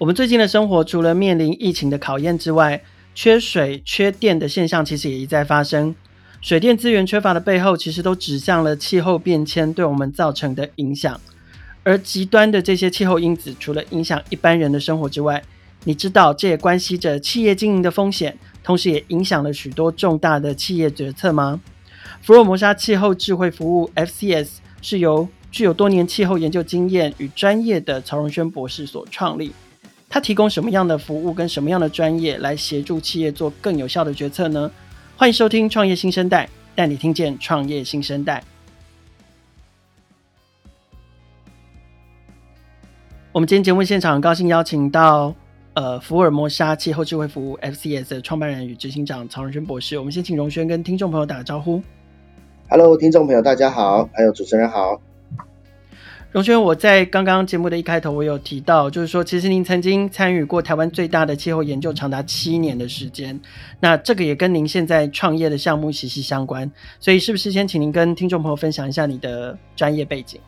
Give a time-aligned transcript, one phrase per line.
[0.00, 2.82] 我们最近的生活除了面临疫情的考验之外，
[3.14, 5.94] 缺水、缺电的现象其实也一再发生。
[6.40, 11.20] 水电资源缺乏的背后，其实都指向了气候变迁对我们造成的影响。
[11.82, 15.42] 而极端的这些气候因子，除了影响一般人的生活之外，
[15.84, 21.60] 你知道这也关系着企业经营的风险，同时也影响了许多重大的企业决策吗？
[22.22, 24.48] 福尔摩沙气候智慧服务 （FCS）
[24.80, 29.52] 是由具有多年气候研究经验与专业的曹荣轩博士所创立。
[30.12, 34.68] 他提供什么样的服务跟什么样的专业来协助企业做更有效的决策呢？
[35.16, 38.42] 欢迎收听《创业新生代》，带你听见创业新生代。
[43.30, 45.32] 我们今天节目现场很高兴邀请到
[45.74, 49.96] 呃福尔摩沙气候智慧服务 FCS 的创办人与执行长曹荣轩博士。
[49.96, 51.80] 我们先请荣轩跟听众朋友打个招呼。
[52.68, 55.00] Hello，听众朋友大家好，还有主持人好。
[56.32, 63.40] 荣轩，我在刚刚节目的一开头，我有提到，就是说，其实您曾经参与过台湾最大的气候研究，长达七年的时间。
[63.80, 66.70] 那这个也跟您现在创业的项目息息相关。
[67.00, 70.40] 所以，是不是先请您跟听众朋友分享一下你的专业背景？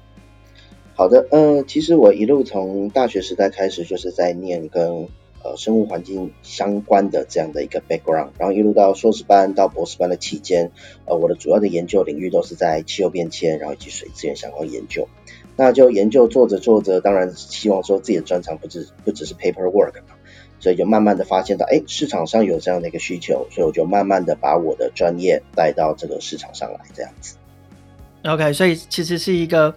[0.95, 5.09] 好的，呃，其实我一路从大学时代开始，就是在念跟
[5.43, 10.71] 呃生物环境相关的这样的一个 background，然后一路到硕士班到博士班的期间，
[11.06, 15.09] 呃，我的主要的研究领域都是在气候变迁，然后以及水资源相关研究。
[15.56, 20.14] 那就研究做着做着，当然希望说自己的专长不只不只是 paperwork 嘛，
[20.59, 27.36] 所以就慢慢的发现到，哎，市场上有这样的一个需求，所以我就慢慢的把我的专业带到这个市场上来，这样子。
[28.25, 29.75] OK，所以其实是一个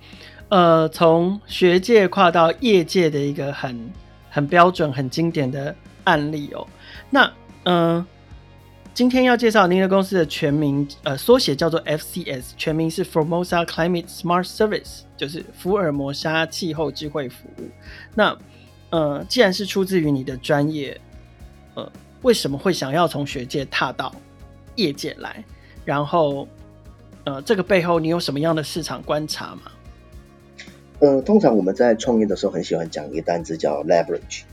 [0.50, 3.92] 呃从学界跨到业界的一个很
[4.30, 6.66] 很标准、很经典的案例哦。
[7.10, 7.32] 那
[7.64, 8.06] 嗯。
[8.96, 17.68] 今天要介绍您的公司的全名，呃，缩写叫做 FCS，全名是 Formosa Climate Smart Service，就是福尔摩沙气候智慧服务。
[18.14, 18.38] 那，
[18.92, 20.98] 呃，既然是出自于你的专业，
[21.74, 24.16] 呃，为什么会想要从学界踏到
[24.76, 25.44] 业界来？
[25.84, 26.48] 然后，
[27.26, 29.64] 呃，这个背后你有什么样的市场观察吗？
[31.00, 34.44] 呃，通常我们在创业的时候很喜欢讲一个单字叫 leverage，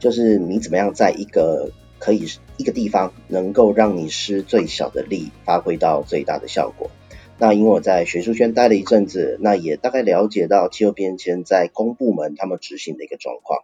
[0.00, 1.70] 就是你怎么样在一个
[2.04, 2.26] 可以
[2.58, 6.90] 一个地方能够让你施最小的力，发挥到最大的效果。
[7.38, 13.60] 那因为我在学术圈待了一阵子，那也大概了解到气候变迁在公部门他们执行的一个状况。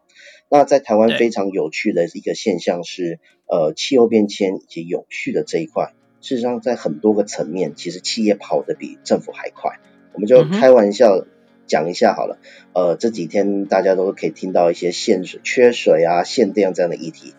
[0.48, 5.92] 那在台湾非常有趣的一个现象是，呃，气候变迁以及永续的这一块，
[6.22, 9.80] 事实上在很多个层面，其实企业跑得比政府还快。
[10.14, 11.26] 我们就开玩笑
[11.66, 12.38] 讲一下好了，
[12.72, 17.34] 呃，这几天大家都可以听到一些限水、缺水啊、限电这样的议题。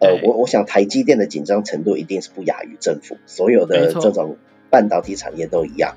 [0.00, 4.38] 呃，我我想台积电的紧张程度一定是不亚于政府，所有的这种
[4.70, 5.94] 半导体产业都一样，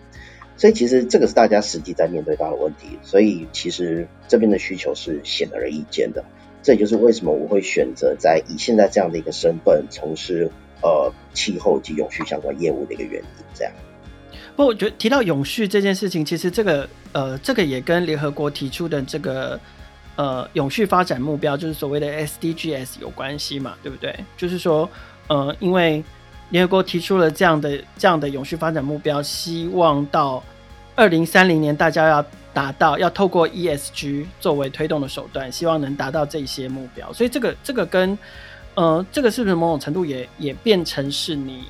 [0.58, 6.22] 所以其实这个是大家实际在面对到的问题，所以其实这边的需求是显而易见的，
[6.62, 13.46] 这也就是为什么我会选择在以现在这样的一个身份从事呃气候及永续相关业务的一个原因。
[13.56, 13.72] 这样，
[14.58, 19.58] 不过我觉得提到永续这件事情，其实这个呃这个也跟联合国提出的这个。
[20.16, 24.14] 呃，永续发展目标就是所谓的 SDGs 有关系嘛，对不对？
[24.38, 24.88] 就是说，
[25.28, 26.04] 呃，因为
[26.50, 30.44] 联合国提出了这样的这样的永续发展目标，希望到
[30.96, 37.12] 二零三零年大家要达到，要透过 ESG 作为推动的手段，希望能达到这些目标。
[37.12, 38.16] 所以这个这个跟
[38.76, 41.64] 呃，这个是不是某种程度也也变成是你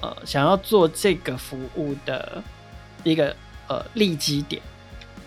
[0.00, 2.42] 呃想要做这个服务的
[3.04, 3.34] 一个
[3.68, 4.60] 呃利基点？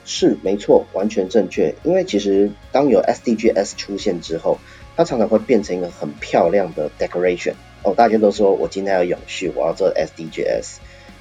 [0.06, 1.74] 是没错，完全正确。
[1.84, 4.58] 因为其实当有 SDGs 出现之后，
[4.96, 7.53] 它常常会变成一个很漂亮的 decoration
[7.84, 7.94] 哦。
[7.96, 10.75] 大家都说我今天要永续，我要做 SDGs。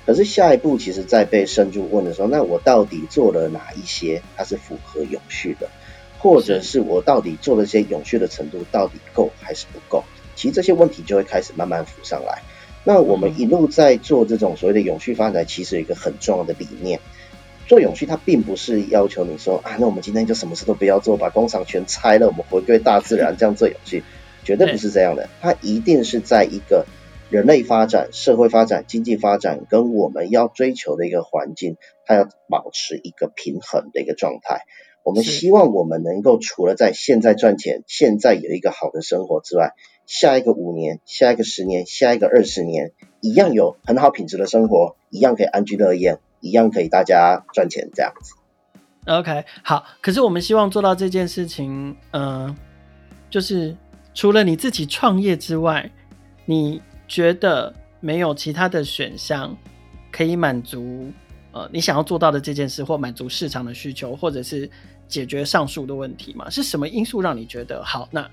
[0.04, 5.68] 可是下一步，其实在被深入问的时候，那我到底做了哪一些，它是符合永续的？
[6.18, 10.04] 或者是我到底做了些永续的程度到底够还是不够？
[10.34, 12.42] 其实这些问题就会开始慢慢浮上来。
[12.84, 16.98] 那我们一路在做这种所谓的永续发展，其实有一个很重要的理念。
[17.66, 24.02] 做永续，它并不是要求你说啊，那我们今天就什么事都不要做，把工厂全拆了，我们回归大自然，这样做永续，
[24.44, 25.28] 绝对不是这样的。
[25.40, 26.86] 它一定是在一个
[27.30, 34.62] 人类发展、社会发展、经济发展跟我们要追求的一个环境，它要保持一个平衡的一个状态。
[35.04, 39.72] 我们希望我们能够除了在现在赚钱、现在有一个好的生活之外，
[40.06, 46.18] 下一个五年、下一个十年、下一个二十年，一样有很好品质的生活，一样可以安居乐业。
[46.42, 48.34] 一样可以大家赚钱这样子。
[49.06, 49.84] OK，好。
[50.02, 52.56] 可是我们希望做到这件事情，嗯、呃，
[53.30, 53.74] 就是
[54.12, 55.90] 除了你自己创业之外，
[56.44, 59.56] 你觉得没有其他的选项
[60.10, 61.10] 可以满足
[61.52, 64.70] 呃你想要做到的这件事，或满足市场的需求，或者是
[65.08, 66.50] 解决上述的问题吗？
[66.50, 68.08] 是什么因素让你觉得好？
[68.10, 68.28] 那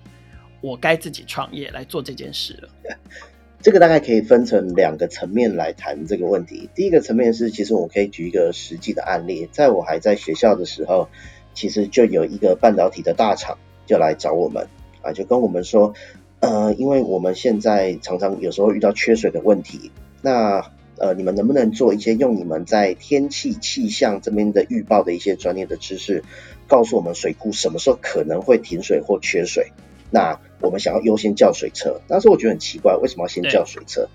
[0.61, 2.69] 我该自己创业来做这件事了？
[3.61, 6.69] 这个大概可以分成两个层面来谈这个问题。
[6.75, 11.09] 第一个层面是，其实我可以举一个实际的案例，在我还在学校的时候，
[11.53, 14.67] 其实就有一个半导体的大厂就来找我们
[15.01, 15.93] 啊，就跟我们说，
[16.39, 19.91] 呃，因为我们现在常常有时候遇到缺水的问题，
[20.21, 26.23] 那呃，你们能不能做一些用你们在天气气象这边的预报的一些专业的知识，
[26.67, 29.73] 告诉我们水库什么时候可能会停水或缺水？
[30.11, 34.07] 那我们想要优先叫水车，当时我觉得很奇怪，为什么要先叫水车？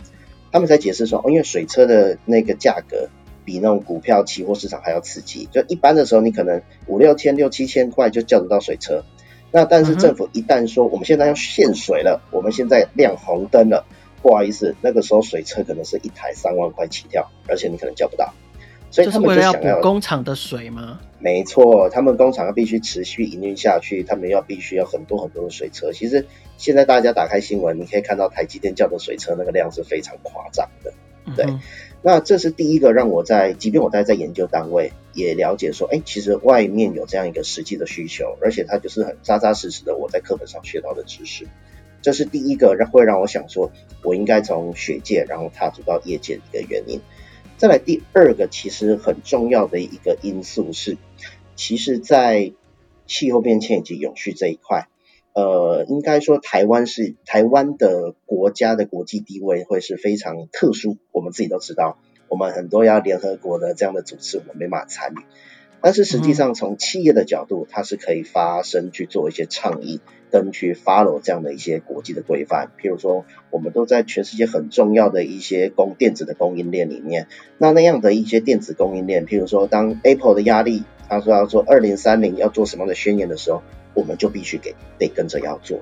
[0.52, 3.08] 他们才解释说，哦，因为水车的那个价格
[3.44, 5.48] 比那种股票期货市场还要刺激。
[5.50, 9.04] 就一般的时候，你可能五六千、六七千块就叫得到水车。
[9.50, 13.86] 那但是政府一旦说我们现在要限水了，我们现在亮红灯了，
[14.22, 18.32] 不好意思，那个时候水车可能是一台三万块起跳，而且你可能叫不到。
[18.94, 21.00] 所以他们就想要工厂的水吗？
[21.18, 25.92] 没错，他们工厂要必须持续营运下去，他们要必须要很多很多的水车。
[25.92, 26.24] 其实
[26.58, 30.92] 现在大家打开新闻，你可以看到台积电叫的水车那个量是非常夸张的。
[31.34, 31.58] 对，嗯、
[32.02, 41.48] 那这是第一个让我在，即便我待在研究单位，也了解说，哎，其实外面有这样一个实际的需求，而且它就是很扎扎实实的我在课本上学到的知识。
[42.00, 43.72] 这是第一个让会让我想说，
[44.04, 47.00] 我应该从学界然后踏足到业界的一个原因。
[47.64, 50.98] 再来第二个，其实很重要的一个因素是，
[51.56, 52.52] 其实，在
[53.06, 54.88] 气候变迁以及永续这一块，
[55.32, 60.98] 呃，应该说台湾是台湾的国家的国际地位会是非常特殊。
[61.10, 61.96] 我们自己都知道，
[62.28, 65.24] 我们很多要联合国的这样的组织，我们没办法参与。
[65.80, 70.02] 但是实际上，从企业的角度，它是可以发声去做一些倡议，
[70.34, 72.72] 跟去 follow 这样的一些国际的规范。
[72.76, 83.62] 譬如说，我们都在全世界很重要的一些供电子的供应链里面，那那样的一些电子供应链，譬如说，当 Apple 的压力，他说要做二零三零要做什么样的宣言的时候，
[83.94, 85.80] 我们就必须给得跟着要做。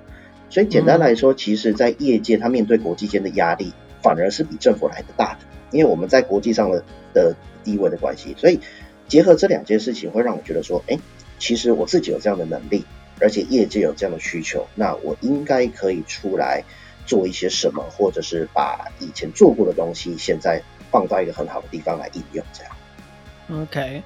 [0.50, 3.72] 所以简单来说，其实在业界，他面对国际间的压力，
[4.02, 6.84] 反而是比政府来的大的，因为我们在国际上的
[7.14, 7.34] 的
[7.64, 8.60] 地位的关系，所以。
[9.08, 10.96] 结合这两件事情，会让我觉得说，哎，
[11.38, 12.87] 其实我自己有这样的能力，
[13.22, 16.62] 而且业界有这样的需求，那我应该可以出来
[17.06, 20.60] 做一些什么，或者是把以前做过的东西，现在
[20.90, 23.62] 放到一个很好的地方来应用，这样。
[23.62, 24.02] OK，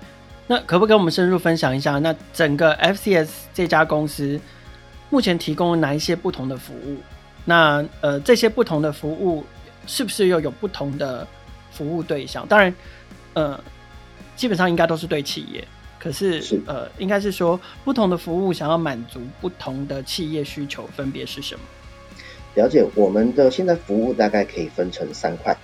[0.47, 4.39] 那可不可以跟我们深入分享一下，那整个 FCS 这家公司
[5.11, 6.99] 目前提供了哪一些不同的服务？
[7.45, 9.45] 那呃，这些不同的服务
[9.87, 11.27] 是不是又有不同的
[11.71, 12.47] 服务对象？
[12.47, 12.75] 当然，
[13.35, 13.59] 呃。
[14.37, 15.67] 基本上应该都是对企业，
[16.07, 21.61] 可是，是呃，应该是说不同的服务想要满足不同的企业需求，分别是什么？
[22.55, 25.57] 了解，我们的现在服务大概可以分成三块，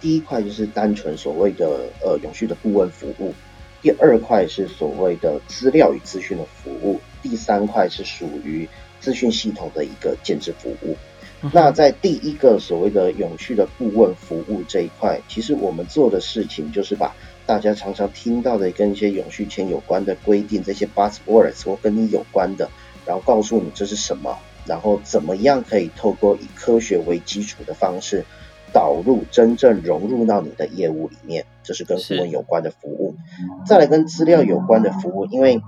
[0.00, 3.34] 第一块就是单纯所谓的呃永续的顾问服务，
[3.82, 8.66] 第二块是所谓的资料与资讯的服务，第三块是属于
[9.00, 10.96] 资讯系统的一个建置服务。
[11.42, 17.14] 嗯、那在第一个所谓的永续的顾问服务这一块，其实我们做的事情就是把
[17.50, 22.70] 大家常常听到的跟一些永续签有关的规定，这些 buzzwords 或跟你有关的，
[23.04, 24.38] 然后告诉你这是什么，
[24.68, 28.24] 然后怎么样可以透过以科学为基础的方式
[28.72, 33.16] 导入，真正融入到你的业务里面，这是跟顾问有关的服务。
[33.66, 35.60] 再来跟资料有关的服务，因为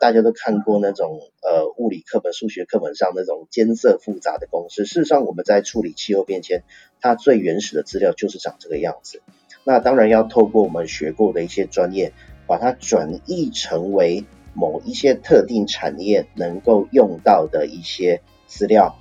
[0.00, 6.62] 大家都看过那种呃物理课本、数学课本上那种艰涩复杂的公式，事实上我们在处理气候变迁，
[7.02, 9.20] 它最原始的资料就是长这个样子。
[9.68, 12.12] 那当然要透过我们学过的一些专业，
[12.46, 18.94] 把它转译成为某一些特定产业能够用到的一些资料。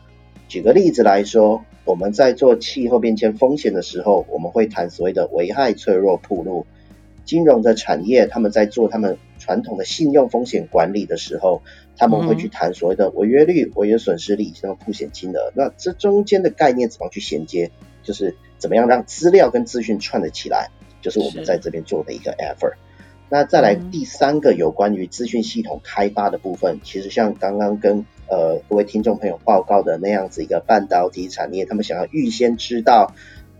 [0.48, 6.66] 举个例子来说，我们在做气候变迁风险的时候，我们会谈所谓的危害脆弱暴露。
[7.26, 11.62] 金融的产业，他们在做他们传统的信用风险管理的时候，
[11.96, 15.52] 他们会去谈所谓的违约率、违约损失率以及曝险金额。
[15.54, 17.70] 那这中间的概念怎么去衔接？
[18.02, 18.36] 就是。
[18.66, 22.74] 怎么样让资料跟资讯串得起来，就是我们在这边做的一个 effort。
[23.30, 33.14] 那再来第三个有关于资讯系统开发的部分，其实像刚刚跟呃各位听众朋友报告的那样子一个半导体产业，他们想要预先知道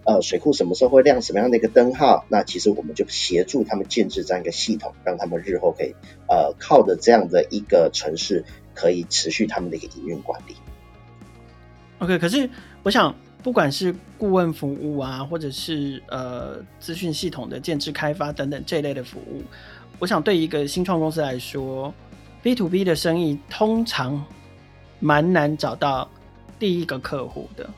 [0.06, 5.94] 呃水库什么时候会亮什么样的一个灯号，那其实我们就协助他们建制这样一个系统，让他们日后可以
[6.28, 8.44] 呃靠着这样的一个城市，
[8.74, 10.56] 可以持续他们的一个营运管理。
[12.00, 12.50] OK，可是
[12.82, 13.16] 我想。
[13.46, 19.44] 不管是顾问服务啊，或者是呃资讯系统的建置开发等等这类的服务，
[20.00, 21.94] 我想对一个新创公司来说
[22.42, 24.26] ，B to B 的生意通常
[25.00, 26.10] 蛮难找到
[26.58, 27.70] 第一个客户的。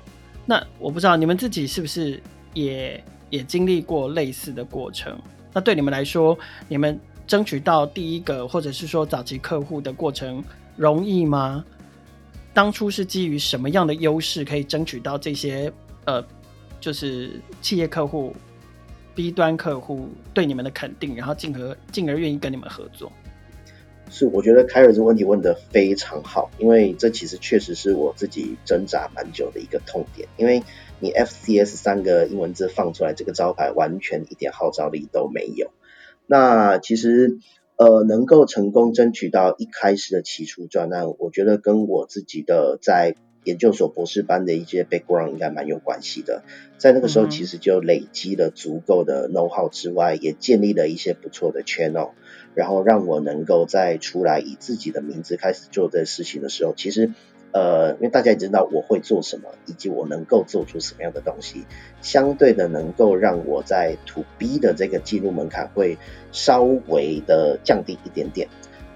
[0.45, 5.19] 那我不知道你们自己是不是也也经历过类似的过程？
[5.51, 6.97] 那对你们来说，你们
[7.27, 10.41] 争取到第一个或者是说早期客户的过程
[10.77, 11.65] 容易吗？
[12.57, 15.71] 当初是基于什么样的优势可以争取到这些
[16.05, 16.25] 呃，
[16.79, 18.35] 就是企业客户、
[19.13, 23.11] B 端客户对你们的肯定，然后进而进而愿意跟你们合作？
[24.09, 30.27] 是，我觉得凯尔这个问题问得非常好，因为这其实确实是我自己挣扎蛮久的一个痛点。
[30.35, 30.63] 因为
[30.99, 35.71] 你 FCS 三个英文字放出来，这个招牌完全一点号召力都没有。
[36.25, 37.37] 那其实
[37.77, 46.43] 呃，能够成功争取到一开始的起初专案，我觉得跟我自己的在研究所博士班的一些 background 应该蛮有关系的。
[46.77, 52.11] 在那个时候，其实就累积了足够的 know how 之外，也建立了一些不错的 channel。
[52.55, 57.11] 然后让我能够再出来以自己的名字开始做这事情的时候，其实，
[57.51, 61.65] 呃，因为大家也知道我会做什么，以及我能够做出什么样的东西，
[62.01, 65.97] 相对的能够让我在 To B 的这个进入门槛会
[66.31, 68.47] 稍微的降低一点点。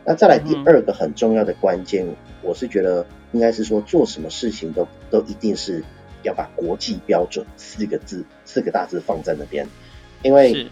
[0.05, 5.84] 那再来第二个很重要的关键，嗯、我是觉得应该是说做什么事情都都一定是
[6.24, 9.67] 要把国际标准四个字四个大字放在那边，
[10.22, 10.70] 因为。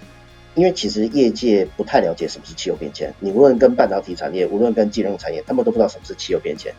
[0.55, 6.73] 因为其实业界不太了解什么是气候变迁，你无论跟半导体产业，无论跟金融产业，他们都不知道什么是气候变迁。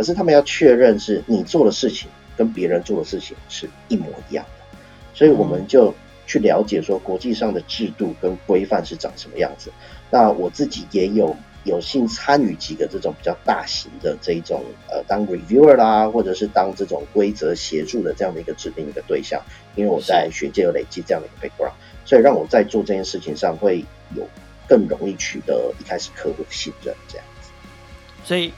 [0.00, 4.78] 可是他们要确认是你做的事情跟别人做的事情是一模一样的，
[5.12, 5.94] 所以我们就
[6.26, 9.70] 去了解说国际上的制度跟规范是长什么样子。
[10.10, 19.38] 那我自己也有有幸参与几个这种比较大型的这种呃当 reviewer 啦，或者是当这种规则协助的这样的一个指定一个对象，
[19.76, 21.74] 因为我在学界有累积这样的一个 background。
[22.06, 23.84] 所以让我在做这件事情上会
[24.16, 24.26] 有
[24.66, 27.50] 更容易取得一开始客户的信任，这样子。
[28.24, 28.50] 所以，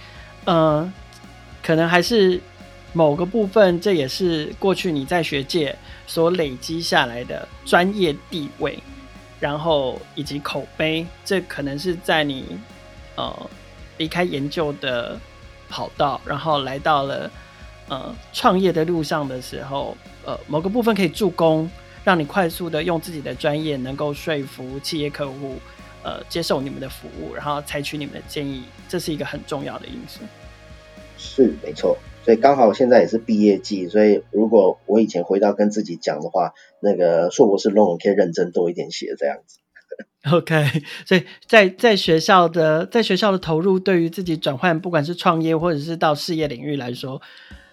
[0.45, 0.93] 呃，
[1.63, 2.41] 可能还是
[2.93, 5.75] 某个部分，这也是过去你在学界
[6.07, 8.79] 所累积下来的专业地位，
[9.41, 12.59] 然后以及口碑，这可能是在你
[13.17, 13.51] 呃
[13.99, 15.19] 离开研究的
[15.69, 17.31] 跑道，然后来到了
[17.89, 21.71] 呃创业的路上的时候，呃，某个部分可以助攻。
[22.05, 25.61] 让你快速的用自己的专业，能够说服企业客户，
[26.03, 30.19] 呃，接受你们的服务，然后采取你们的建议，这是一个很重要的因素。
[31.23, 31.97] 是，没错。
[32.25, 39.59] 所以刚好现在也是毕业季，所以如果我以前回到跟自己讲的话，那个硕博士论文可以认真多一点写，这样子。
[40.31, 47.21] OK，所以在在学校的在学校的投入，对于自己转换，不管是创业或者是到事业领域来说，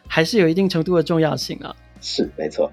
[0.08, 1.76] 还是有一定程度的重要性啊。
[2.02, 2.72] 是，没错。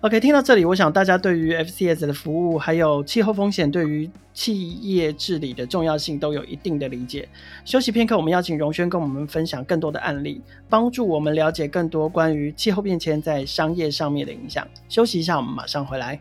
[0.00, 7.28] OK，听到这里，我想大家对于 FCS 的服务，还有气候风险对于企业治理的重要性，都有一定的理解。
[7.64, 14.64] 休息片刻，我们邀请荣轩跟我们分享更多的案例，帮助我们了解更多关于气候变迁在商业上面的影响。
[14.88, 16.20] 休息一下，我们马上回来。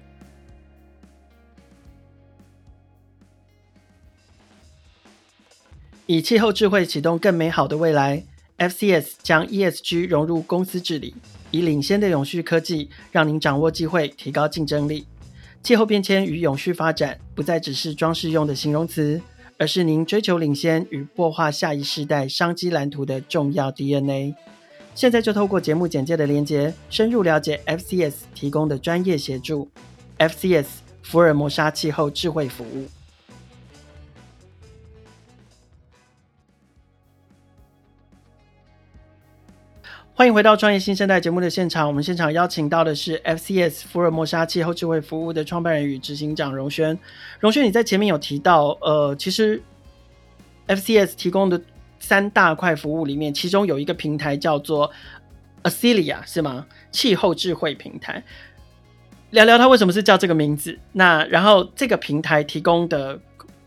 [6.07, 8.23] 以气候智慧启动更美好的未来
[8.57, 11.15] ，FCS 将 ESG 融入公司治理。
[11.51, 15.05] 以领先的永续科技，让您掌握机会，提高竞争力。
[15.63, 19.21] 气候变迁与永续发展不再只是装饰用的形容词，
[19.57, 24.35] 而是您追求领先与擘画下一世代商机蓝图的重要 DNA。
[24.93, 29.69] 现在就透过节目简介的连结，深入了解 FCS 提供的专业协助。
[30.17, 30.65] FCS
[31.01, 32.87] 福尔摩沙气候智慧服务。
[40.17, 41.87] 欢迎回到创业新生代节目的现场。
[41.87, 46.97] 我们现场邀请到的是 FCS 福尔摩沙气候智慧服务的创办人与执行长荣轩。
[47.39, 49.61] 荣轩，你在前面有提到，呃，其实
[50.67, 51.61] FCS 提供的
[51.99, 54.91] 三大块服务里面，其中有一个平台叫做
[55.61, 56.65] Acelia，是吗？
[56.91, 58.23] 气候智慧平台。
[59.29, 60.79] 聊聊它为什么是叫这个名字？
[60.93, 63.19] 那然后这个平台提供的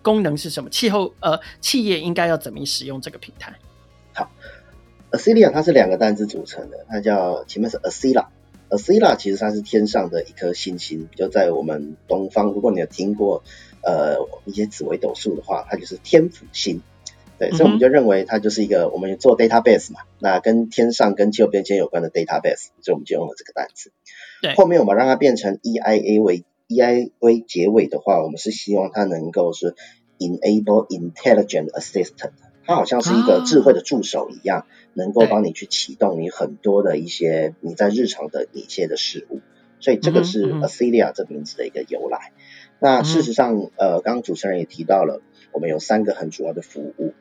[0.02, 0.68] 功能是什么？
[0.68, 3.54] 气候呃，企业应该要怎么使用这个平台？
[4.12, 4.28] 好。
[5.12, 8.26] Acelia 它是两个单字组成的，它叫前面是 Acila。
[8.68, 12.52] Acila 其实它是天上的一颗星星，就在我们东方。
[12.52, 13.42] 如果你有听过
[13.82, 16.80] 呃一些紫微斗数的话，它就是天府星。
[17.38, 23.90] 对，所以我们就认为它就是一个我们做 database 嘛，那跟天上跟气候变迁有关的 database，所以我们就用了这个单词。
[24.42, 29.74] 对，后面我们让它变成 EIA 为 EIA 结尾的话，我们是希望它能够是
[30.18, 32.32] enable intelligent assistant。
[32.70, 39.40] 它好像是一个智慧的助手一样，啊、能够帮你去启动你很多的一些你在日常的一些的事物，
[39.80, 42.30] 所以这个是 Acelia 这名字的一个由来。
[42.78, 47.12] 那事实上，呃，刚刚主持人也提到了，我们有三个很主要的服务。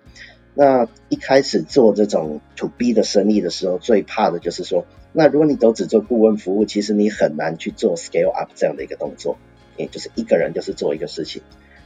[0.53, 9.39] 那一开始做这种 To B 的生意的时候，最怕的就是说，那如果你都只做顾问服务，其实你很难去做 Scale Up 这样的一个动作，
[9.77, 11.41] 也就是一个人就是做一个事情。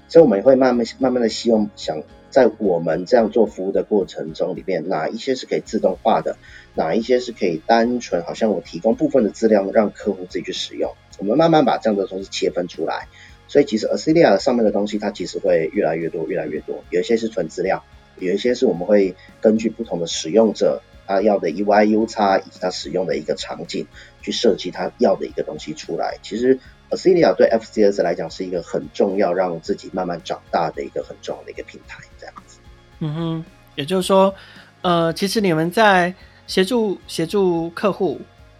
[0.09, 6.35] 所以我们会慢慢慢慢的希望想在我们这样做服务的过程中里面，哪一些是可以自动化的，
[6.73, 13.07] 哪一些是可以单纯好像我提供部分的资料让客户自己去使用，我们慢慢把这样的东西切分出来。
[13.47, 17.83] 所以其实 Acelia 上面的东西它其实会越来越多，越来越多，有一些是纯资料，
[18.17, 20.81] 有一些是我们会根据不同的使用者。
[21.05, 23.87] 他要的 UI、UX 以及他使用的一个场景，
[24.21, 26.17] 去设计他要的一个东西出来。
[26.23, 26.59] 其实
[26.95, 32.59] c e l i a 对 FCS 来讲是一个很重要，让自己慢慢长大的一个很重要的一个平台，这样子。
[32.99, 33.45] 嗯哼，
[33.75, 34.33] 也就是说，
[34.81, 36.13] 呃，其实你们在
[36.47, 38.19] 协助协助客户，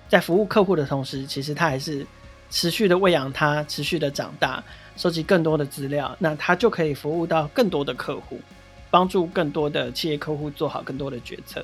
[0.10, 2.06] 在服务客户的同时，其实他还是
[2.50, 4.64] 持续的喂养他，持续的长大，
[4.98, 8.40] 收集更多的资料，那他就可以服务到更多的客户，
[8.90, 11.64] 帮助更多的企业客户做好更多的决策。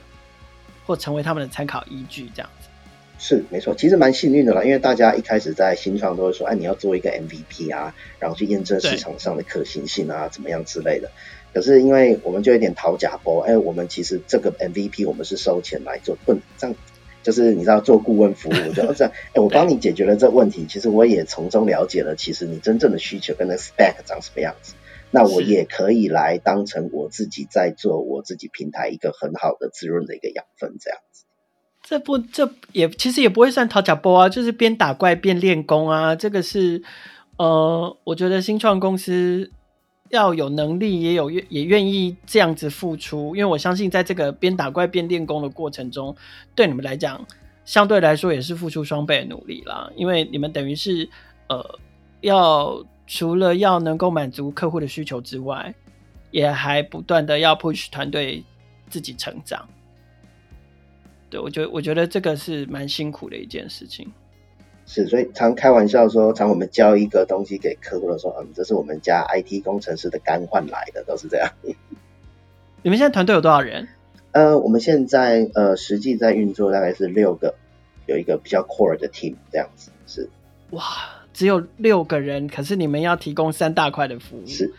[0.86, 2.68] 或成为他们的参考依据，这样子
[3.20, 3.76] 是没错。
[3.76, 11.12] 其实蛮幸运的啦，因为大家一开始在新创都会说，哎，你要做一个 MVP 啊，然后去验证市场上的可行性啊，怎么样之类的。
[11.54, 16.76] 可是因为我们就有点讨假包，哎，我们其实这个 MVP 我们是收钱来做，不这样
[17.22, 24.74] 就是你知道做顾问服务，就这样，哎，我帮你解决了这问题，其实我也从中了解了，其实你真正的需求跟那 spec 长什么样子。
[25.12, 31.26] 那我也可以来当成我自己在做我自己平台一个很好的滋润的一个养分，这样子。
[31.90, 36.16] 这不，这也其实也不会算讨假波啊，就是边打怪边练功啊。
[36.16, 36.84] 这个是
[37.38, 39.50] 呃，我觉得新创公司
[40.10, 46.16] 要有能力，也有愿也愿意这样子付出，因为我相信在这个边打怪边练功的过程中，
[46.54, 47.26] 对你们来讲，
[47.66, 49.90] 相对来说也是付出双倍的努力啦。
[49.96, 51.10] 因为你们等于是
[51.48, 51.80] 呃
[52.22, 52.86] 要。
[53.12, 55.74] 除了要能够满足客户的需求之外，
[56.30, 58.44] 也还不断的要 push 团队
[58.88, 59.68] 自己成长。
[61.30, 64.12] 对，我觉得我觉得这个是蛮辛苦的一件事情。
[64.86, 71.50] 是，所以常开玩笑说，常我们交一个东西给客户的时候，嗯，这是我们家 IT 工程师的肝换来的，都是这样。
[72.82, 73.88] 你们现在团队有多少人？
[74.32, 77.54] 呃，我们现在呃实际在运作大概是六个，
[78.08, 79.92] 有一个比较 core 的 team 这样子。
[80.08, 80.30] 是，
[80.72, 80.84] 哇。
[81.32, 84.74] 只有六个人，可是你们要提供三大块的服务，是，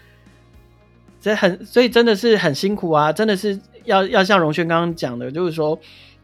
[1.19, 3.11] 这很，所以真的是很辛苦啊！
[3.11, 5.79] 真的是要要像荣轩刚刚讲的，就是说，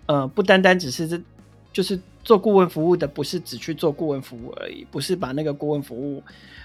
[0.06, 1.20] 呃，不单单只是这，
[1.72, 6.22] 就是做顾问服务的，不是只去做顾问服务而已，不是把那个顾问服务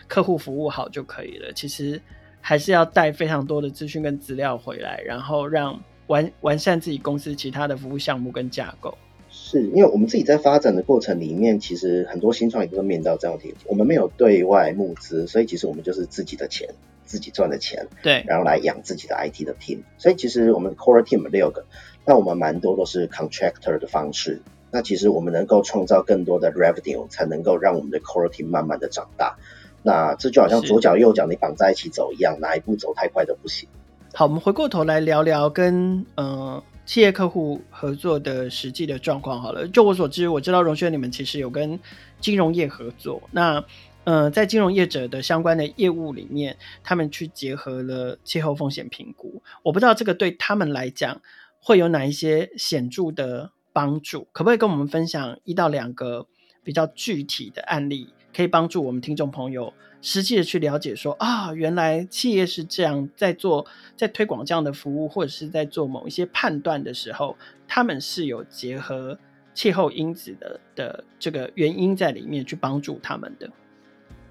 [0.08, 2.02] 客户服务好就可以了，其实
[2.40, 8.98] 还是要带非常多的资讯跟资料回来，然后让完完善自己公司其他的服务项目跟架构。
[9.34, 13.60] 是因为我们自己在发展的过程里面，其实很多新创业都面到这样的问题。
[13.66, 16.68] 我们没有对外募资，所以其实我们就是自己的钱，
[17.06, 19.80] 自己赚的钱，对，然后来养自己的 IT 的 team。
[19.98, 21.66] 所以其实我们 core team 六个，
[22.06, 24.42] 那我们蛮多都是 contractor 的方式。
[24.70, 29.38] 那其实我们能够创造更多的 revenue，才能够让我们的 core team 慢慢的长大。
[29.82, 33.70] 那这就好像左脚右脚你绑在一起走一样，哪一步走太快都不行。
[34.14, 36.62] 好，我们回过头来聊聊跟呃。
[36.92, 41.80] 企业客户合作的实际的状况好了，就我所知，我知道荣轩你们其实有跟
[42.20, 43.24] 金融业合作。
[43.32, 43.64] 那
[44.04, 49.42] 呃，在金融业者的相关的业务里面，他们去结合了气候风险评估。
[49.64, 51.22] 我不知道这个对他们来讲
[51.62, 56.28] 会有哪一些显著的帮助，可不可以跟我们分享一到两个
[56.62, 59.74] 比较具体的案例，可以帮助我们听众朋友？
[60.02, 67.38] 实际的去了解说啊，原来企业是这样在做，在推广这样的服务，或者是在做某一些判断的时候，
[67.68, 69.18] 他们是有结合
[69.54, 73.50] 气候因子的的这个原因在里面去帮助他们的。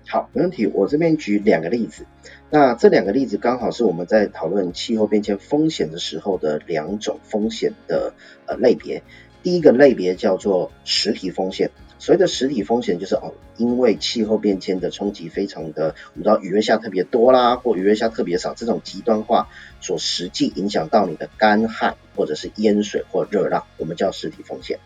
[0.09, 0.67] 好，没问题。
[0.67, 2.05] 我这边举两个例子，
[2.51, 8.13] 那这两个例子刚好是我们在讨论气候变迁风险的时候的两种风险的
[8.47, 9.03] 呃类别。
[9.43, 11.71] 第一个类别叫做实体风险。
[12.01, 19.49] 所谓的实体风险就是哦，因为气候变迁的冲击非常的，我们知道雨月下特别多啦，或雨月下特别少，这种极端化
[19.83, 24.81] 所实际影响到你的干旱或者是淹水或热浪，我们叫实体风险。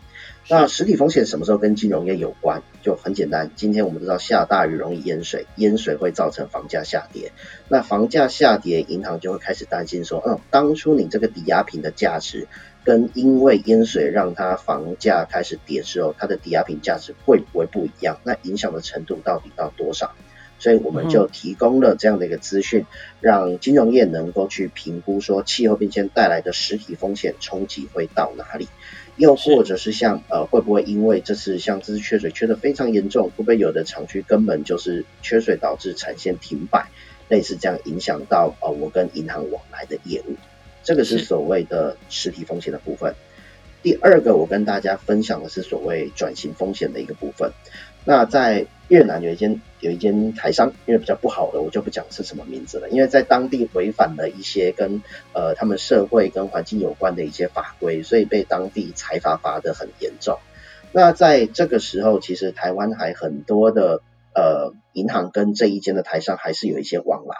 [0.48, 2.62] 那实体风险什么时候跟金融业有关？
[2.82, 7.30] 就很简单，今天我们知道下大雨容易淹水，淹水会造成房价下跌，
[7.68, 12.48] 那房价下跌，银行就会开始担心说，嗯，当初你这个抵押品的价值。
[12.84, 18.20] 跟因为淹水让它房价开始跌之后，它的抵押品价值会不会不一样？
[18.24, 20.12] 那影响的程度到底到多少？
[20.60, 22.86] 所以我们就提供了这样的一个资讯，
[23.20, 28.68] 让金融业能够去评估说气候变迁带来的实体风险冲击会到哪里，
[29.16, 36.88] 又或者是像呃会不会因为这次像这次缺水缺得非常严重，会不会有的厂区根本就是缺水导致产线停摆，
[37.28, 40.36] 类似这样影响到呃我跟银行往来的业务。
[40.84, 43.14] 这个是所谓的实体风险的部分。
[43.82, 47.52] 第二个，我跟大家分享的是所谓转型风险的一个部分。
[48.06, 52.88] 那在越南有一间有一间台商，因为比较不好的，我就不讲是什么名字了。
[52.90, 60.38] 因为在当地违反了一些跟呃他们社会跟环境有关的一些法规，所以被当地财阀罚得很严重。
[60.92, 64.00] 那在这个时候，其实台湾还很多的
[64.34, 67.36] 呃银行跟这一间的台商还是有一些往来。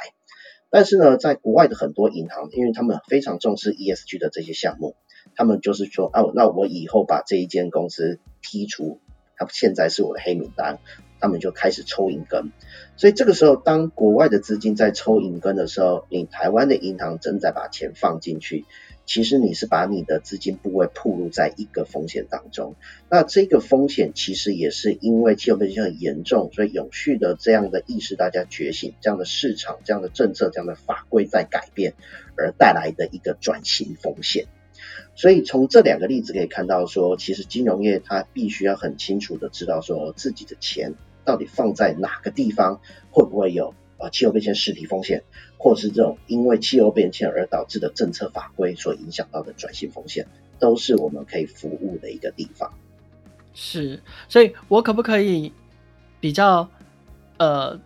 [0.74, 4.96] 但是呢，在国外的很多银行，因为他们非常重视 ESG 的这些项目，
[5.36, 8.98] 他们就是说，哦，那我以后把这一间公司剔除。
[9.36, 10.80] 它现在是我的黑名单，
[11.20, 12.50] 他们就开始抽银根。
[12.96, 18.64] 所以这个时候，当国外的资金在抽银根的时候，你台湾的银行正在把钱放进去，
[19.06, 22.74] 其实你是把你的资金部位暴露在一个风险当中。
[23.10, 31.94] 那这个风险其实也是因为气候变迁很严重，所以永续的这样的意识大家觉醒，这样的市场、这样的政策、这样的法规在改变
[32.36, 34.46] 而带来的一个转型风险。
[35.16, 45.22] 所以从这两个例子可以看到说，说其实金融业它必须要很清楚的知道说自己的钱到底放在哪个地方，会不会有呃气候变迁实体风险，
[45.64, 50.26] 或是这种因为气候变迁而导致的政策法规所影响到的转型风险，
[50.58, 52.70] 都是我们可以服务的一个地方。
[53.54, 53.98] 是，
[54.28, 55.50] 所以我可不可以
[56.20, 56.68] 比较
[57.38, 57.80] 呃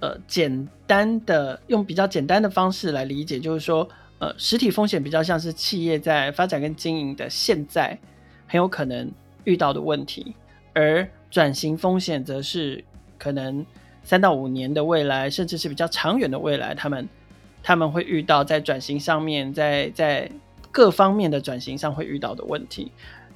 [0.00, 3.88] 呃简单的用比较简单的方式来理解，就是说。
[4.18, 7.98] 呃，实体风险比较像是企业在发展跟经营的现在
[8.46, 9.10] 很有可能
[9.42, 10.32] 遇到的问题，
[10.74, 12.84] 而转型风险则是
[13.18, 13.66] 可能
[14.04, 17.08] 三到五年的未来，甚至是比较长远的未来，他们
[17.62, 20.30] 他们会遇到在转型上面，在在
[20.70, 22.90] 各方面的转型上会遇到的问题。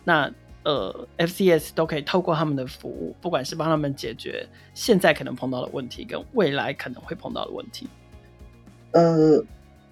[0.04, 0.30] 那
[0.64, 7.88] 呃，FCS 都可以透过他们的服务，不管是帮他们解决现在可能碰到的问题，跟未来可能会碰到的问题。
[8.92, 9.44] 呃。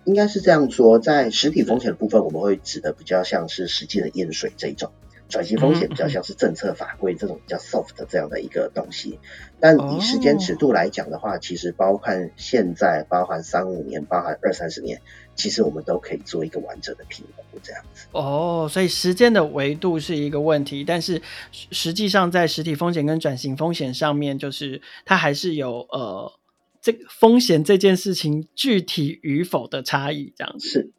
[0.07, 4.91] 应该是这样说，在实体风险的部分，我们会指的比较像是实际的验水这一种；
[5.35, 9.19] 转型风险比较像是政策法规这种比较 soft 的这样的一个东西。
[9.59, 15.03] 但以时间尺度来讲的话，其实包含现在，包含三五年，包含二三十年，
[15.35, 18.07] 其实我们都可以做一个完整的评估这样子。
[18.13, 21.21] 哦，所以时间的维度是一个问题，但是
[21.51, 26.33] 实际上在实体风险跟转型风险上面，就是它还是有呃。
[26.81, 30.91] 这个风险这件事情具体与否的差异，这样子是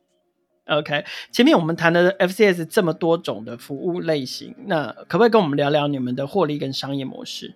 [0.66, 1.06] OK。
[1.32, 7.54] 前面我们谈的 FCS 这么多种的服务类型，那可不可以跟我们聊聊你们的获利跟商业模式？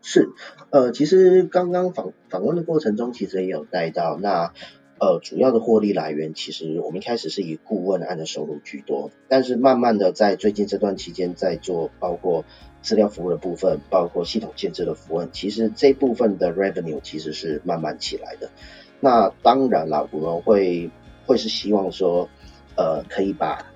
[0.00, 0.30] 是，
[0.70, 4.52] 呃，其实刚刚访访问的过程中，其实也有带到，那
[4.98, 12.44] 呃，主要的获利来源，其实我们一开始是以顾问案的收入居多，但是慢慢的在最近这段期间，在做包括。
[12.82, 18.50] 资料服务的部分，包括系统建设的服务，其实这部分的 revenue 其实是慢慢起来的。
[18.98, 20.90] 那当然了，我们会
[21.26, 22.28] 会是希望说，
[22.76, 23.66] 呃，可以把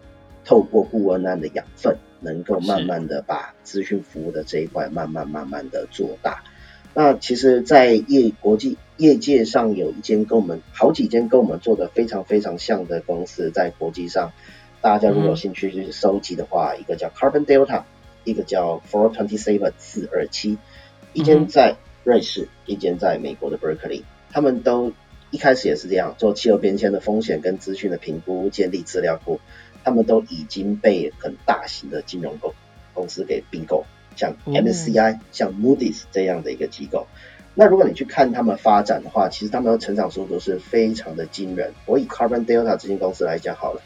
[0.45, 6.43] 透过顾问案的养分，能够慢慢的把资讯服务的这一块慢慢慢慢的做大。
[6.95, 14.33] 那其实，在业国际业界上，有一间跟我们好几间跟我们做的非常非常像的公司，在国际上，
[14.81, 17.83] 大家如果有兴趣去收集的话，嗯、一个叫 Carbon Delta。
[18.25, 20.59] 一个叫 Four Twenty Seven 四二七，
[21.13, 24.91] 一间在瑞士，嗯、一间在美国的 Berkeley，他们都
[25.37, 29.39] 一开始也是这样做气候变迁的风险跟资讯的评估，建立资料库，
[29.85, 32.55] 他们都已经被很大型的金融公
[32.95, 33.85] 公司给并购，
[34.17, 37.07] 像 MSCI、嗯、像 Moody's 这样的一个机构。
[37.55, 41.75] 那如果你去看他们发展的话，其实他们的成长速度是非常的惊人。
[41.85, 43.83] 我以 Carbon Delta 这间公司来讲好了。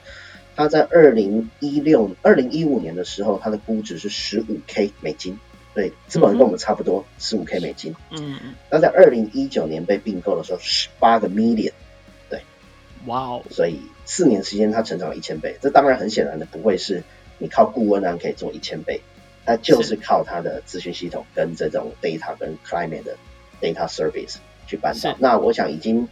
[0.55, 5.41] 它在二零一六、二零一五年的时候，它的估值是十五 K 美金，
[5.75, 7.95] 对，资本跟我们差不多，十五 K 美金。
[8.11, 8.55] 嗯嗯。
[8.71, 11.73] 那在二零一九年被并购的时候，十八个 million，
[12.29, 12.43] 对，
[13.07, 13.43] 哇哦！
[13.51, 15.57] 所以四年时间它成长了一千倍。
[15.61, 17.03] 这当然很显然的不会是
[17.39, 19.01] 你靠顾问啊可以做一千倍，
[19.45, 23.17] 它就是靠它的资讯系统跟这种 data 跟 climate 的
[23.61, 25.17] data service 去办到。
[25.19, 26.09] 那我想已经。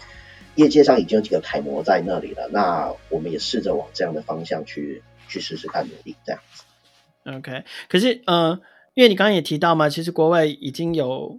[0.54, 6.64] 业界上已经有几个楷模在那里了，那我们也试着往这样的方向去去试试看努力这样子。
[7.26, 8.60] OK，可是呃，
[8.98, 11.38] 因为你刚刚也提到嘛，其实国外已经有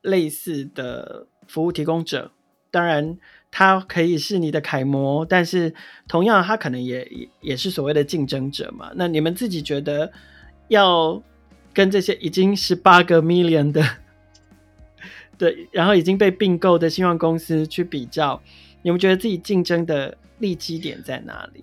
[0.00, 2.30] 类似的服务提供者，
[2.70, 3.18] 当然
[3.50, 5.74] 它可以是你的楷模，但是
[6.08, 8.90] 同样他可能也也也是所谓的竞争者嘛。
[8.94, 10.10] 那你们自己觉得
[10.68, 11.22] 要
[11.74, 13.84] 跟这些已经十八个 million 的？
[15.36, 18.40] 对，然后已经被并购的新创公司去比较，
[18.80, 21.62] 你们觉得自己竞争的利基点在哪里？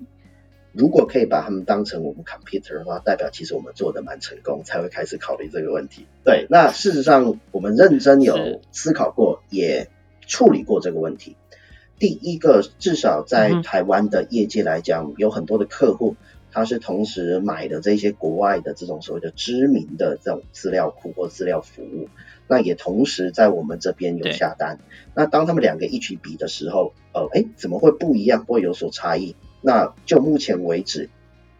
[0.78, 6.06] 如果可以把他们当成我们 competitor 的话，代表其实我们做的蛮成功，才会开始考虑这个问题。
[6.24, 9.90] 对，那事实上我们认真有思考过，也
[10.28, 11.36] 处理过这个问题。
[11.98, 16.16] 第一个，至少在台湾的业界来讲，有很多的客户。
[16.50, 22.10] 他是同时买的这些国外的这种所谓的知名的这种资料库或资料服务，
[22.48, 24.80] 那也同时在我们这边有下单。
[25.14, 29.36] 那当他们两个一起比的时候，呃，哎，怎么会不一样，会有所差异？
[29.68, 31.10] 那就目前为止，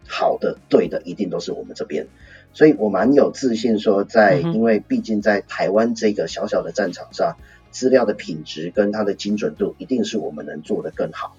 [0.06, 2.06] 好的、对的，一定都是我们这边。
[2.54, 7.36] 所以我蛮有自信说在，在因为毕竟在台湾这个小小的战场上，
[7.70, 11.36] 资料的品质跟它的精准度，一定是我们能做得更好。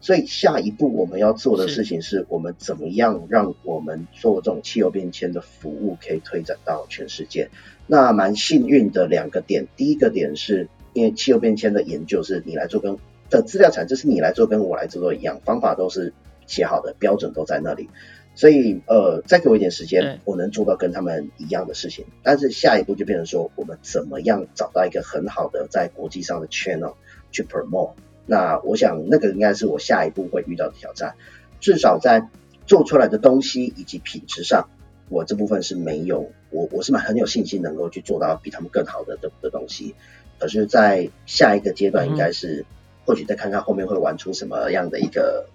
[0.00, 7.50] 所以下一步我们要做的事情是，我们怎么样让我们做这种气候变迁的服务可以推展到全世界？
[7.88, 12.96] 那蛮幸运的两个点，第一个点是因为气候变迁的研究是你来做跟
[13.40, 16.12] 的资料产，就是你来做跟我来做都一样，方法都是
[16.46, 17.88] 写好的，标准都在那里。
[18.34, 22.06] 所以呃，再给我一点时间，我能做到跟他们一样的事情。
[22.22, 26.94] 但是下一步就变成说，我们怎么样找到一个很好的在国际上的 channel
[27.30, 27.92] 去 promote。
[28.24, 31.14] 那我想，那个应该是我下一步会遇到的挑战。
[31.60, 32.28] 至少在
[32.66, 34.68] 做出来的东西以及品质上，
[35.10, 39.94] 我这部分是没有，我我是蛮很有信心能够去做到比他们更好的的的东西。
[40.38, 42.64] 可是，在下一个阶段，应该是
[43.04, 45.48] 或许再看看后面会玩出什么样的一个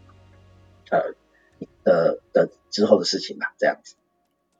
[0.91, 1.15] 呃
[1.83, 3.53] 的的之后的事情吧。
[3.57, 3.95] 这样子。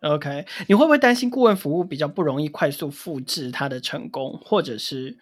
[0.02, 5.18] OK，你会不会担心顾问服务比较不容易快速复制它的成功，或者是？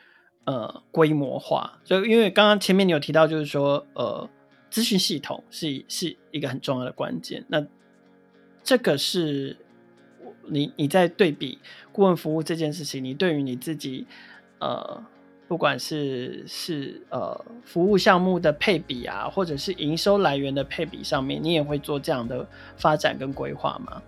[0.48, 4.30] 呃，规模化，就因为刚刚前面你有提到，就是说，呃，
[4.70, 7.44] 资讯系统是是一个很重要的关键。
[7.48, 7.66] 那
[8.64, 9.58] 这个是
[10.48, 11.58] 你你在对比
[11.92, 14.06] 顾问服务这件事情，你对于你自己，
[14.60, 15.04] 呃，
[15.48, 24.02] 不管是是呃服务项目的配比啊，或者是营收来源的配比上面，你也会做这样的发展跟规划吗？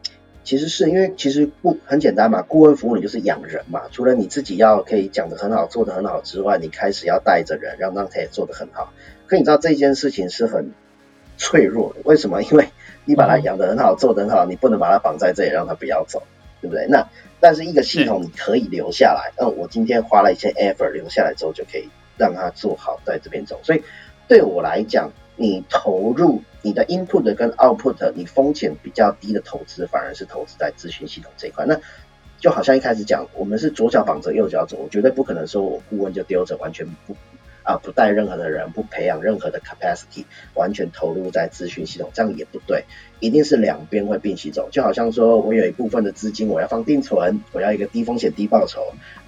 [0.43, 3.81] 其实是因为其实不很简单嘛，顾问服务你就是养人嘛。
[3.91, 8.93] 除了你自己要可以讲得很好、做得很好之外，你开始要带着人，让让他也做得很好。
[9.25, 10.71] 可你知道这件事情是很
[11.37, 12.41] 脆弱的，为什么？
[12.41, 12.69] 因为
[13.03, 16.23] 你把它养得很好、做得很好，你不能把它绑在这里让他不要走，
[16.61, 16.87] 对不对？
[16.87, 17.05] 那
[17.39, 23.59] 但是一个系统你可以留下来，嗯，我今天花了一些 effort 留下来之后，就可以让它做好在这边走。
[23.63, 23.83] 所以
[24.27, 26.41] 对我来讲，你投入。
[26.63, 31.65] 你的 input 跟 output，你风险比较低的投资，反而是投资在咨询系统这一块。
[31.65, 31.79] 那
[32.41, 37.15] 就好像一开始讲，我们是左脚绑着右脚走，我绝对不可能说我顾问就丢着，完全不
[37.67, 40.23] 啊不带任何的人，不培养任何的 capacity，
[40.55, 42.85] 完全投入在资讯系统，这样也不对。
[43.19, 44.69] 一定是两边会并齐走。
[44.71, 48.81] 就好像说我有一部分的资金，我要放定存，我要一个低风险低报酬，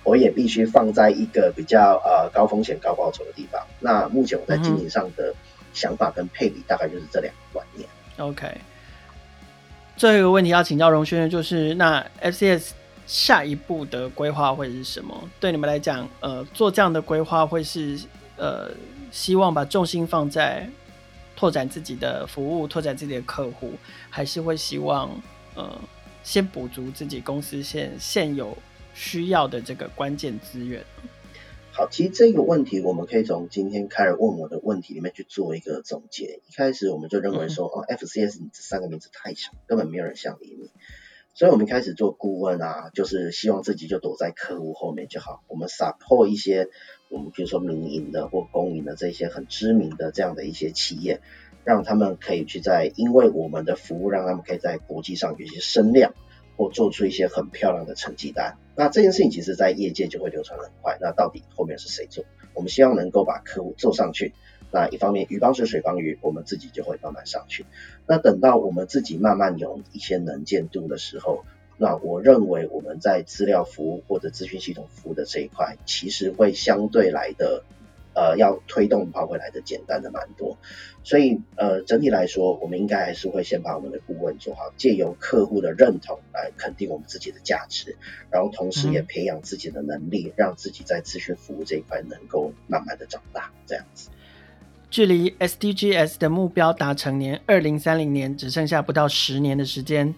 [0.03, 3.61] 我也必须放在一个比较呃高风险高报酬的地方。
[3.79, 5.35] 那目前我在经营上的。
[5.71, 7.87] 想法跟配比大概就是这两个观念。
[8.17, 8.47] OK，
[9.95, 12.71] 最后一个问题要请教荣轩，就是那 FCS
[13.05, 15.15] 下一步的规划会是什么？
[15.39, 17.99] 对你们来讲，呃，做这样的规划会是
[18.39, 18.71] 呃，
[19.11, 20.69] 希望把重心放在
[21.35, 23.73] 拓展自己的服务、拓展自己的客户，
[24.09, 25.09] 还是会希望
[25.55, 25.79] 呃，
[26.23, 28.57] 先补足自己公司现现有
[28.93, 30.83] 需要的这个关键资源？
[31.71, 36.41] 好，其实这个问题我们可以从今天开始问我的问题里面去做一个总结。
[36.47, 40.71] 一开始我们就认为说，哦，FCS 你这三个名字太小，根本没有人想理你。
[41.35, 45.41] 所以我们开始做顾问啊，就是希望自己就躲在客户后面就好。
[45.47, 46.67] 我们 support 一些
[47.09, 51.19] 我们比如说民营的或公营的这些很知名的这样的一些企业，
[51.65, 56.13] 让他们可以去在因为我们的服务，让他们可以在国际上有一些声量。
[56.57, 60.97] 或做出一些很漂亮的成绩单，那这件事情其实在业界就会流传很快。
[60.99, 62.25] 那到底后面是谁做？
[62.53, 64.33] 我们希望能够把客户做上去。
[64.69, 67.65] 那一方面鱼帮水，水帮鱼，我们自己就会慢慢上去。
[68.05, 71.45] 那等到我们自己慢慢有一些能见度的时候，
[71.79, 77.63] 那我认为我们在资料服务或者资讯系统服务的这一块，其实会相对来的。
[78.15, 80.57] 呃，要推动跑回来的简单的蛮多，
[81.03, 87.95] 所以呃，整体来说，我们应该还是会先把我们的顾问做好，借由客户的认同来肯定我们自己的价值，
[88.29, 94.09] 然后同时也培养自己的能力，嗯、让自己在咨询服务这一块能够慢慢的长大，这样子。
[94.89, 100.13] 距离 SDGs 的目标达成年二零三零年只剩下不到十年的时间，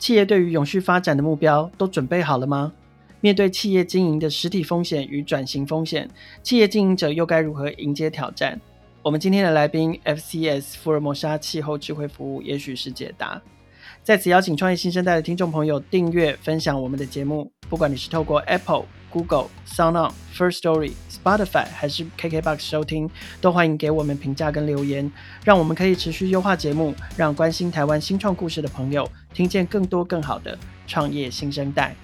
[0.00, 2.72] 企业对于永续发展的目标都准备好了吗？
[3.20, 6.08] 面对企业经营的实体风险与转型风险，
[6.42, 8.58] 企业经营者又该如何迎接挑战？
[9.02, 13.40] 我们今天的来宾，FCS 福尔摩沙气候智慧服务，也许是解答。
[14.02, 17.52] 在此邀请创业新生代的听众朋友订阅、分享我们的节目。
[17.68, 25.10] 不管你是透过 Apple、Google、SoundOn、First Story、Spotify 还是 KKBox 收听，都欢迎给我们评价跟留言，
[25.44, 31.94] 让我们可以持续优化节目，让关心台湾新创故事的朋友听见更多更好的创业新生代。